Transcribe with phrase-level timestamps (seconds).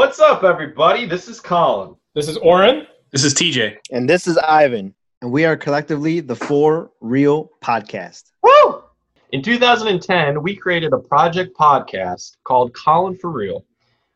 [0.00, 1.04] up, everybody?
[1.04, 1.94] This is Colin.
[2.14, 2.86] This is Oren.
[3.12, 3.76] This is TJ.
[3.90, 4.94] And this is Ivan.
[5.20, 8.30] And we are collectively the Four Real Podcast.
[8.42, 8.82] Woo!
[9.32, 13.64] In 2010, we created a project podcast called Colin for Real.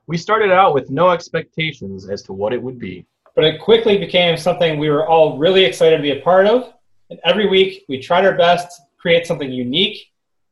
[0.07, 3.05] We started out with no expectations as to what it would be.
[3.35, 6.73] But it quickly became something we were all really excited to be a part of.
[7.10, 9.98] And every week, we tried our best to create something unique,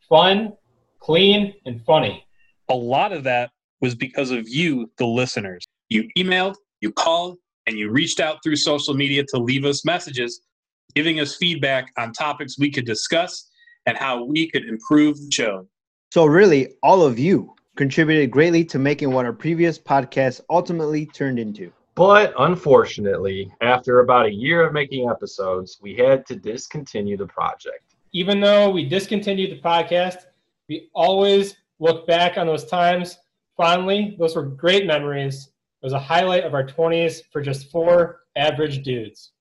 [0.09, 0.53] fun,
[1.01, 2.27] clean, and funny.
[2.69, 3.51] A lot of that
[3.83, 5.67] was because of you, the listeners.
[5.91, 10.41] You emailed, you called, and you reached out through social media to leave us messages,
[10.95, 13.51] giving us feedback on topics we could discuss
[13.87, 15.67] and how we could improve the show.
[16.13, 21.39] So, really, all of you contributed greatly to making what our previous podcast ultimately turned
[21.39, 21.73] into.
[21.95, 27.95] But unfortunately, after about a year of making episodes, we had to discontinue the project.
[28.13, 30.17] Even though we discontinued the podcast,
[30.69, 33.19] we always look back on those times
[33.57, 34.17] fondly.
[34.19, 35.49] Those were great memories.
[35.83, 39.33] It was a highlight of our 20s for just four average dudes.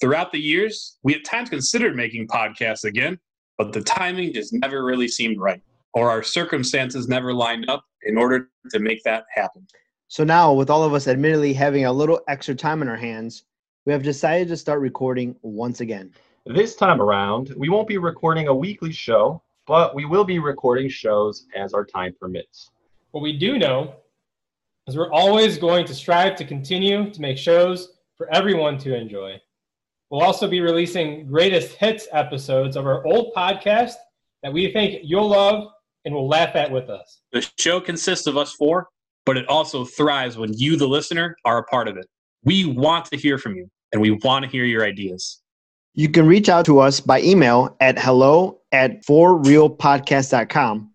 [0.00, 3.18] Throughout the years, we at times considered making podcasts again,
[3.58, 5.62] but the timing just never really seemed right,
[5.94, 9.66] or our circumstances never lined up in order to make that happen.
[10.08, 13.44] So, now with all of us admittedly having a little extra time on our hands,
[13.86, 16.12] we have decided to start recording once again.
[16.46, 20.88] This time around, we won't be recording a weekly show, but we will be recording
[20.88, 22.70] shows as our time permits.
[23.12, 23.94] What we do know
[24.86, 29.40] is we're always going to strive to continue to make shows for everyone to enjoy.
[30.10, 33.94] We'll also be releasing greatest hits episodes of our old podcast
[34.42, 35.68] that we think you'll love
[36.04, 37.20] and will laugh at with us.
[37.32, 38.88] The show consists of us four,
[39.26, 42.06] but it also thrives when you, the listener, are a part of it.
[42.44, 45.40] We want to hear from you and we want to hear your ideas.
[45.94, 50.91] You can reach out to us by email at hello at fourrealpodcast.com.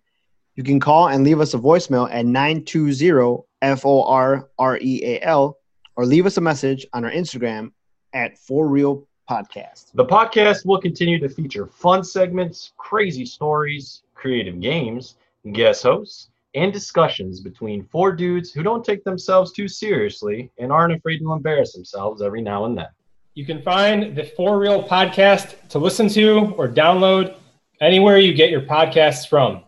[0.57, 5.01] You can call and leave us a voicemail at 920 F O R R E
[5.03, 5.59] A L
[5.95, 7.71] or leave us a message on our Instagram
[8.13, 9.91] at Four Real Podcast.
[9.93, 15.17] The podcast will continue to feature fun segments, crazy stories, creative games,
[15.51, 20.93] guest hosts, and discussions between four dudes who don't take themselves too seriously and aren't
[20.93, 22.87] afraid to embarrass themselves every now and then.
[23.35, 27.37] You can find the Four Real podcast to listen to or download
[27.79, 29.61] anywhere you get your podcasts from.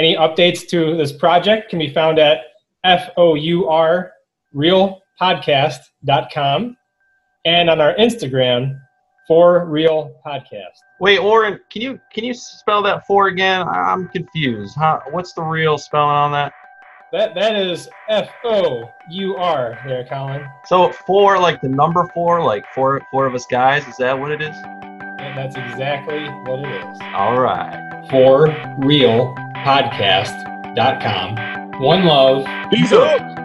[0.00, 2.38] Any updates to this project can be found at
[2.84, 4.12] F O U R
[4.54, 6.76] realpodcast.com
[7.44, 8.80] and on our Instagram,
[9.28, 10.78] Four Real Podcast.
[11.00, 13.68] Wait, Oren, can you can you spell that for again?
[13.68, 14.74] I'm confused.
[14.74, 15.00] Huh?
[15.10, 16.54] What's the real spelling on that?
[17.12, 20.48] That that is F O U R there, Colin.
[20.64, 23.86] So four, like the number four, like four four of us guys.
[23.86, 24.56] Is that what it is?
[24.64, 26.98] And that's exactly what it is.
[27.12, 28.06] All right.
[28.10, 29.34] Four Real
[29.64, 31.36] Podcast.com.
[31.80, 32.44] One love.
[32.70, 33.39] Peace out.